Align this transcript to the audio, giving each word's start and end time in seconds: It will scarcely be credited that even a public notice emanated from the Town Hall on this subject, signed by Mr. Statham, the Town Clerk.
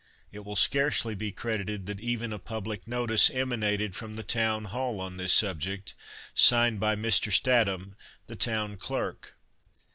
It 0.31 0.43
will 0.43 0.55
scarcely 0.55 1.13
be 1.13 1.31
credited 1.31 1.85
that 1.85 1.99
even 1.99 2.33
a 2.33 2.39
public 2.39 2.87
notice 2.87 3.29
emanated 3.29 3.95
from 3.95 4.15
the 4.15 4.23
Town 4.23 4.65
Hall 4.65 4.99
on 4.99 5.17
this 5.17 5.31
subject, 5.31 5.93
signed 6.33 6.79
by 6.79 6.95
Mr. 6.95 7.31
Statham, 7.31 7.95
the 8.25 8.35
Town 8.35 8.77
Clerk. 8.77 9.37